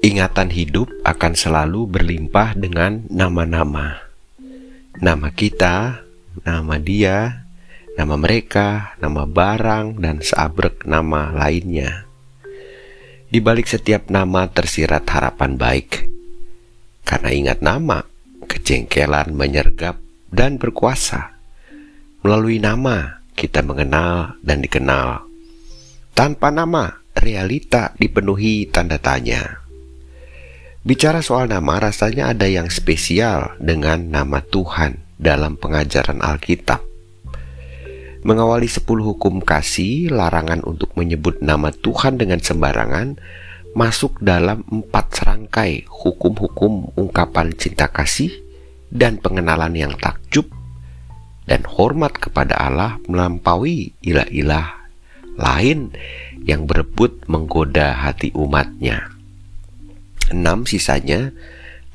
[0.00, 4.00] Ingatan hidup akan selalu berlimpah dengan nama-nama.
[4.96, 6.00] Nama kita,
[6.40, 7.44] nama dia,
[8.00, 12.08] nama mereka, nama barang, dan seabrek nama lainnya.
[13.28, 16.08] Di balik setiap nama tersirat harapan baik.
[17.04, 18.00] Karena ingat nama,
[18.48, 20.00] kejengkelan menyergap
[20.32, 21.36] dan berkuasa.
[22.24, 25.28] Melalui nama, kita mengenal dan dikenal.
[26.16, 29.59] Tanpa nama, realita dipenuhi tanda tanya.
[30.80, 36.80] Bicara soal nama, rasanya ada yang spesial dengan nama Tuhan dalam pengajaran Alkitab.
[38.24, 43.20] Mengawali sepuluh hukum kasih, larangan untuk menyebut nama Tuhan dengan sembarangan
[43.76, 48.32] masuk dalam empat serangkai hukum-hukum ungkapan cinta kasih
[48.88, 50.48] dan pengenalan yang takjub
[51.44, 54.80] dan hormat kepada Allah melampaui ilah-ilah
[55.36, 55.92] lain
[56.48, 59.19] yang berebut menggoda hati umatnya.
[60.30, 61.34] Enam sisanya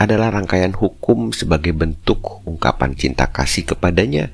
[0.00, 4.32] adalah rangkaian hukum sebagai bentuk ungkapan cinta kasih kepadanya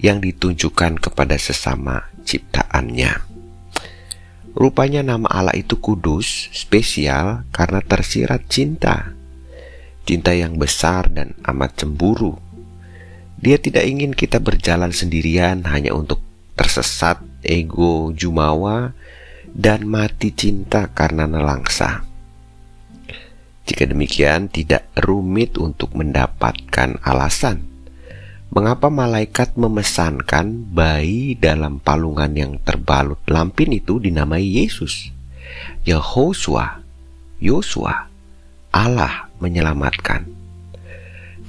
[0.00, 3.20] yang ditunjukkan kepada sesama ciptaannya.
[4.54, 9.12] Rupanya nama Allah itu kudus, spesial karena tersirat cinta.
[10.06, 12.38] Cinta yang besar dan amat cemburu.
[13.34, 16.22] Dia tidak ingin kita berjalan sendirian hanya untuk
[16.54, 18.94] tersesat ego jumawa
[19.50, 22.13] dan mati cinta karena nelangsa.
[23.64, 27.74] Jika demikian, tidak rumit untuk mendapatkan alasan
[28.54, 35.10] mengapa malaikat memesankan bayi dalam palungan yang terbalut lampin itu dinamai Yesus.
[35.82, 36.78] Yehosua,
[37.42, 38.06] Yosua,
[38.70, 40.30] Allah menyelamatkan.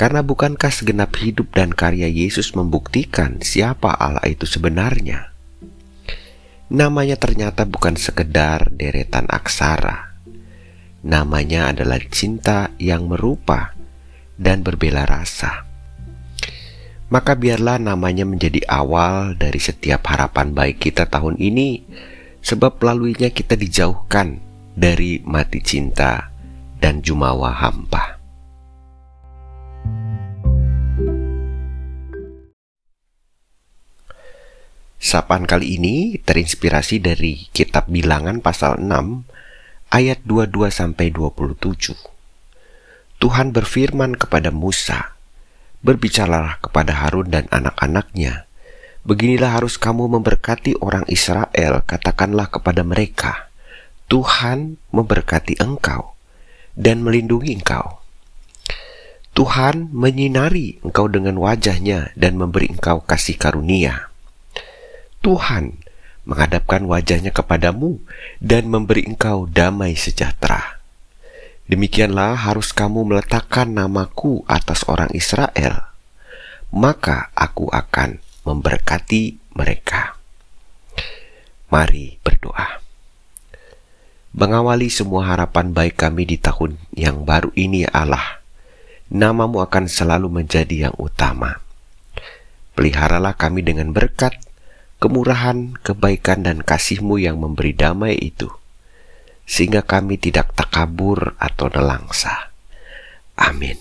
[0.00, 5.28] Karena bukankah segenap hidup dan karya Yesus membuktikan siapa Allah itu sebenarnya?
[6.72, 10.13] Namanya ternyata bukan sekedar deretan aksara,
[11.04, 13.76] Namanya adalah cinta yang merupa
[14.40, 15.68] dan berbela rasa.
[17.12, 21.84] Maka biarlah namanya menjadi awal dari setiap harapan baik kita tahun ini,
[22.40, 24.40] sebab laluinya kita dijauhkan
[24.72, 26.32] dari mati cinta
[26.80, 28.16] dan jumawa hampa.
[34.96, 39.43] Sapaan kali ini terinspirasi dari kitab Bilangan pasal 6
[39.94, 41.94] ayat 22 sampai 27.
[43.22, 45.14] Tuhan berfirman kepada Musa,
[45.86, 48.50] "Berbicaralah kepada Harun dan anak-anaknya.
[49.06, 53.54] Beginilah harus kamu memberkati orang Israel, katakanlah kepada mereka,
[54.10, 56.18] Tuhan memberkati engkau
[56.74, 58.02] dan melindungi engkau.
[59.34, 64.10] Tuhan menyinari engkau dengan wajahnya dan memberi engkau kasih karunia.
[65.22, 65.83] Tuhan
[66.24, 68.00] menghadapkan wajahnya kepadamu
[68.40, 70.80] dan memberi engkau damai sejahtera.
[71.64, 75.88] Demikianlah harus kamu meletakkan namaku atas orang Israel,
[76.68, 80.20] maka aku akan memberkati mereka.
[81.72, 82.84] Mari berdoa.
[84.34, 88.44] Mengawali semua harapan baik kami di tahun yang baru ini Allah,
[89.08, 91.64] namamu akan selalu menjadi yang utama.
[92.76, 94.36] Peliharalah kami dengan berkat,
[95.04, 98.48] kemurahan, kebaikan, dan kasihmu yang memberi damai itu,
[99.44, 102.48] sehingga kami tidak takabur atau nelangsa.
[103.36, 103.76] Amin.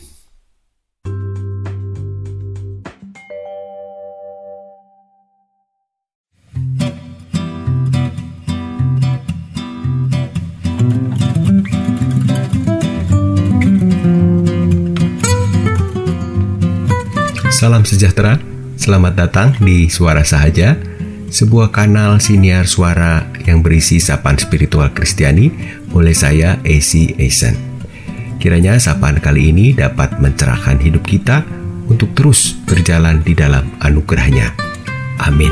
[17.55, 18.43] Salam sejahtera,
[18.75, 20.92] selamat datang di Suara Sahaja
[21.33, 25.49] sebuah kanal siniar suara yang berisi sapaan spiritual Kristiani
[25.97, 27.57] oleh saya AC Eisen.
[28.37, 31.41] Kiranya sapaan kali ini dapat mencerahkan hidup kita
[31.89, 34.53] untuk terus berjalan di dalam anugerahnya.
[35.25, 35.49] Amin.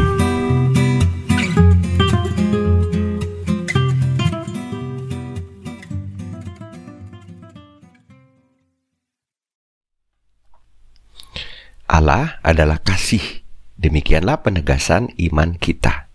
[11.92, 13.41] Allah adalah kasih
[13.82, 16.06] Demikianlah penegasan iman kita.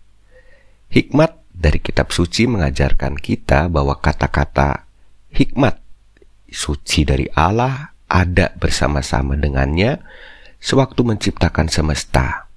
[0.87, 4.87] Hikmat dari kitab suci mengajarkan kita bahwa kata-kata
[5.35, 5.75] hikmat
[6.47, 9.99] suci dari Allah ada bersama-sama dengannya
[10.63, 12.47] sewaktu menciptakan semesta,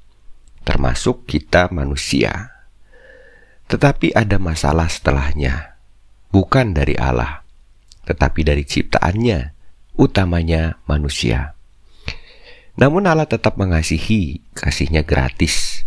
[0.62, 2.54] termasuk kita manusia.
[3.66, 5.74] Tetapi ada masalah setelahnya,
[6.30, 7.42] bukan dari Allah,
[8.06, 9.58] tetapi dari ciptaannya,
[9.98, 11.58] utamanya manusia.
[12.81, 15.85] Namun Allah tetap mengasihi, kasihnya gratis.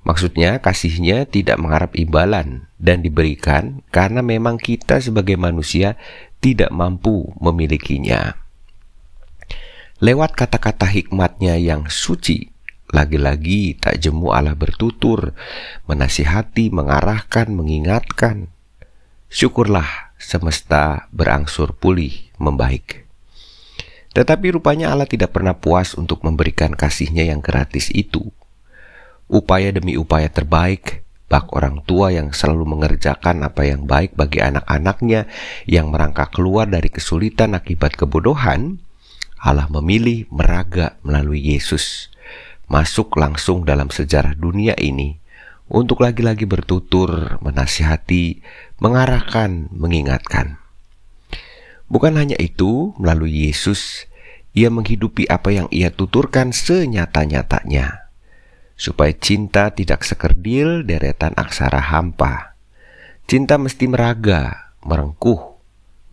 [0.00, 6.00] Maksudnya kasihnya tidak mengharap imbalan dan diberikan karena memang kita sebagai manusia
[6.40, 8.40] tidak mampu memilikinya.
[10.00, 12.48] Lewat kata-kata hikmatnya yang suci,
[12.88, 15.36] lagi-lagi tak jemu Allah bertutur,
[15.84, 18.48] menasihati, mengarahkan, mengingatkan.
[19.28, 23.09] Syukurlah semesta berangsur pulih, membaik.
[24.10, 28.34] Tetapi rupanya Allah tidak pernah puas untuk memberikan kasihnya yang gratis itu.
[29.30, 35.30] Upaya demi upaya terbaik, bak orang tua yang selalu mengerjakan apa yang baik bagi anak-anaknya
[35.70, 38.82] yang merangkak keluar dari kesulitan akibat kebodohan,
[39.40, 42.12] Allah memilih meraga melalui Yesus,
[42.68, 45.16] masuk langsung dalam sejarah dunia ini
[45.70, 48.42] untuk lagi-lagi bertutur, menasihati,
[48.82, 50.59] mengarahkan, mengingatkan.
[51.90, 54.06] Bukan hanya itu, melalui Yesus,
[54.54, 58.10] ia menghidupi apa yang ia tuturkan senyata-nyatanya,
[58.78, 62.54] supaya cinta tidak sekerdil deretan aksara hampa.
[63.26, 65.58] Cinta mesti meraga, merengkuh,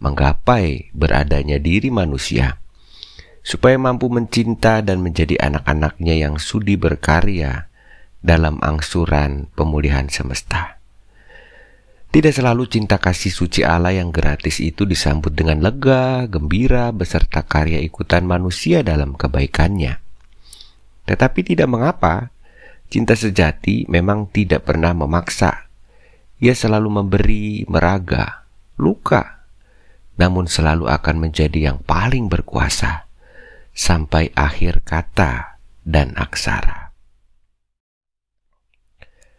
[0.02, 2.58] menggapai beradanya diri manusia,
[3.46, 7.70] supaya mampu mencinta dan menjadi anak-anaknya yang sudi berkarya
[8.26, 10.77] dalam angsuran pemulihan semesta.
[12.08, 17.84] Tidak selalu cinta kasih suci Allah yang gratis itu disambut dengan lega, gembira, beserta karya
[17.84, 20.00] ikutan manusia dalam kebaikannya.
[21.04, 22.32] Tetapi tidak mengapa,
[22.88, 25.68] cinta sejati memang tidak pernah memaksa.
[26.40, 28.48] Ia selalu memberi, meraga,
[28.80, 29.44] luka,
[30.16, 33.04] namun selalu akan menjadi yang paling berkuasa
[33.76, 36.87] sampai akhir kata dan aksara.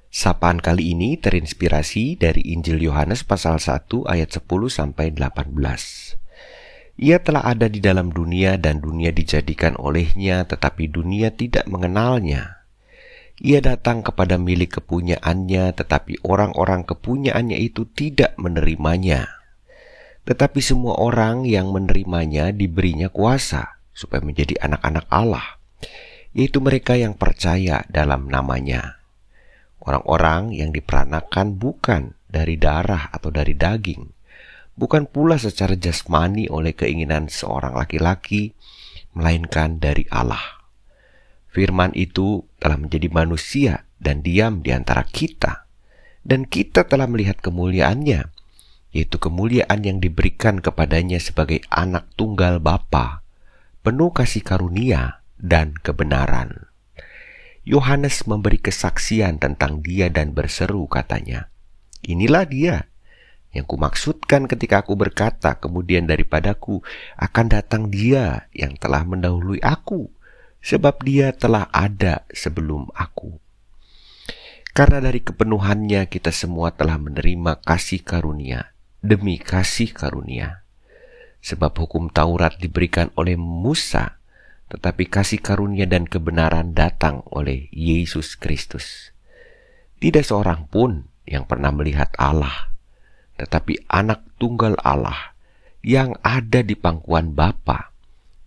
[0.08, 5.52] Sapaan kali ini terinspirasi dari Injil Yohanes pasal 1 ayat 10 sampai 18.
[6.96, 12.64] Ia telah ada di dalam dunia dan dunia dijadikan olehnya tetapi dunia tidak mengenalnya.
[13.44, 19.28] Ia datang kepada milik kepunyaannya tetapi orang-orang kepunyaannya itu tidak menerimanya.
[20.24, 25.60] Tetapi semua orang yang menerimanya diberinya kuasa supaya menjadi anak-anak Allah,
[26.32, 28.97] yaitu mereka yang percaya dalam namanya
[29.88, 34.04] Orang-orang yang diperanakan bukan dari darah atau dari daging,
[34.76, 38.52] bukan pula secara jasmani oleh keinginan seorang laki-laki,
[39.16, 40.60] melainkan dari Allah.
[41.48, 45.64] Firman itu telah menjadi manusia dan diam di antara kita,
[46.20, 48.28] dan kita telah melihat kemuliaannya,
[48.92, 53.24] yaitu kemuliaan yang diberikan kepadanya sebagai anak tunggal Bapa,
[53.80, 56.67] penuh kasih karunia dan kebenaran.
[57.68, 61.52] Yohanes memberi kesaksian tentang dia dan berseru katanya,
[62.00, 62.88] Inilah dia
[63.52, 66.80] yang kumaksudkan ketika aku berkata kemudian daripadaku
[67.20, 70.08] akan datang dia yang telah mendahului aku,
[70.64, 73.36] sebab dia telah ada sebelum aku.
[74.72, 78.72] Karena dari kepenuhannya kita semua telah menerima kasih karunia
[79.04, 80.64] demi kasih karunia.
[81.44, 84.17] Sebab hukum Taurat diberikan oleh Musa
[84.68, 89.16] tetapi kasih karunia dan kebenaran datang oleh Yesus Kristus.
[89.98, 92.72] Tidak seorang pun yang pernah melihat Allah,
[93.40, 95.32] tetapi anak tunggal Allah
[95.80, 97.90] yang ada di pangkuan Bapa,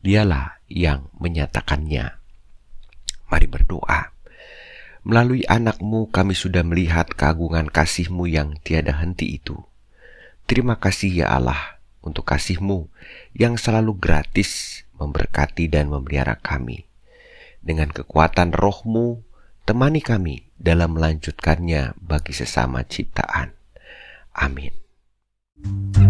[0.06, 2.22] dialah yang menyatakannya.
[3.28, 4.14] Mari berdoa.
[5.02, 9.58] Melalui anakmu kami sudah melihat keagungan kasihmu yang tiada henti itu.
[10.46, 12.90] Terima kasih ya Allah untuk kasihmu
[13.38, 16.86] yang selalu gratis memberkati dan memelihara kami.
[17.62, 19.22] Dengan kekuatan rohmu,
[19.66, 23.54] temani kami dalam melanjutkannya bagi sesama ciptaan.
[24.34, 24.74] Amin.
[25.62, 26.01] thank you